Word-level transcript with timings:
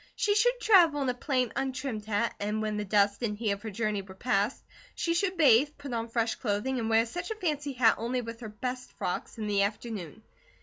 She 0.15 0.33
should 0.33 0.59
travel 0.59 1.03
in 1.03 1.09
a 1.09 1.13
plain 1.13 1.53
untrimmed 1.55 2.05
hat, 2.05 2.33
and 2.39 2.59
when 2.59 2.77
the 2.77 2.83
dust 2.83 3.21
and 3.21 3.37
heat 3.37 3.51
of 3.51 3.61
her 3.61 3.69
journey 3.69 4.01
were 4.01 4.15
past, 4.15 4.63
she 4.95 5.13
should 5.13 5.37
bathe, 5.37 5.69
put 5.77 5.93
on 5.93 6.07
fresh 6.07 6.33
clothing, 6.33 6.79
and 6.79 6.89
wear 6.89 7.05
such 7.05 7.29
a 7.29 7.35
fancy 7.35 7.73
hat 7.73 7.97
only 7.99 8.21
with 8.21 8.39
her 8.39 8.49
best 8.49 8.93
frocks, 8.93 9.37
in 9.37 9.45
the 9.45 9.61
afternoon. 9.61 10.23